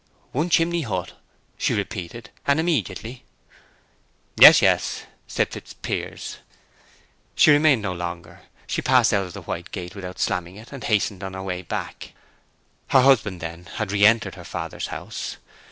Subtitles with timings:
[0.31, 1.13] "One chimney Hut,"
[1.59, 2.31] she repeated.
[2.47, 3.23] "And—immediately!"
[4.35, 6.37] "Yes, yes," said Fitzpiers.
[7.35, 8.41] Grace remained no longer.
[8.65, 11.61] She passed out of the white gate without slamming it, and hastened on her way
[11.61, 12.13] back.
[12.87, 15.37] Her husband, then, had re entered her father's house.